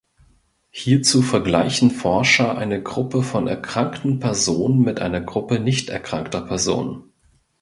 Hierzu 0.71 1.21
vergleichen 1.21 1.91
Forscher 1.91 2.57
eine 2.57 2.81
Gruppe 2.81 3.21
von 3.21 3.45
erkrankten 3.47 4.17
Personen 4.19 4.79
mit 4.81 4.99
einer 4.99 5.21
Gruppe 5.21 5.59
nicht 5.59 5.89
erkrankter 5.91 6.41
Personen. 6.41 7.13